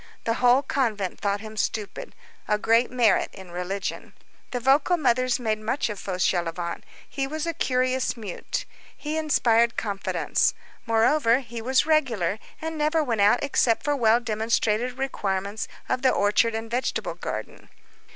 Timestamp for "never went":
12.79-13.21